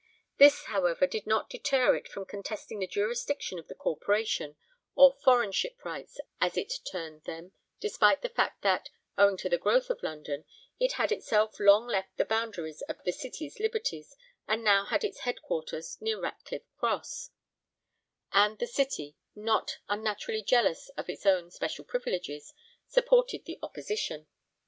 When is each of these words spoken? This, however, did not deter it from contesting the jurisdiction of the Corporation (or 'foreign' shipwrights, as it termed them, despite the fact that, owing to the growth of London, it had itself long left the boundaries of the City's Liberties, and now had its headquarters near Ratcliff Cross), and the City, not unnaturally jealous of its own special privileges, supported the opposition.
This, 0.39 0.63
however, 0.63 1.05
did 1.05 1.27
not 1.27 1.47
deter 1.47 1.95
it 1.95 2.07
from 2.07 2.25
contesting 2.25 2.79
the 2.79 2.87
jurisdiction 2.87 3.59
of 3.59 3.67
the 3.67 3.75
Corporation 3.75 4.55
(or 4.95 5.13
'foreign' 5.23 5.51
shipwrights, 5.51 6.19
as 6.41 6.57
it 6.57 6.73
termed 6.91 7.25
them, 7.25 7.51
despite 7.79 8.23
the 8.23 8.29
fact 8.29 8.63
that, 8.63 8.89
owing 9.15 9.37
to 9.37 9.47
the 9.47 9.59
growth 9.59 9.91
of 9.91 10.01
London, 10.01 10.43
it 10.79 10.93
had 10.93 11.11
itself 11.11 11.59
long 11.59 11.85
left 11.85 12.17
the 12.17 12.25
boundaries 12.25 12.81
of 12.89 12.97
the 13.03 13.11
City's 13.11 13.59
Liberties, 13.59 14.15
and 14.47 14.63
now 14.63 14.85
had 14.85 15.03
its 15.03 15.19
headquarters 15.19 16.01
near 16.01 16.19
Ratcliff 16.19 16.63
Cross), 16.79 17.29
and 18.33 18.57
the 18.57 18.65
City, 18.65 19.15
not 19.35 19.77
unnaturally 19.87 20.41
jealous 20.41 20.89
of 20.97 21.11
its 21.11 21.27
own 21.27 21.51
special 21.51 21.85
privileges, 21.85 22.55
supported 22.87 23.45
the 23.45 23.59
opposition. 23.61 24.25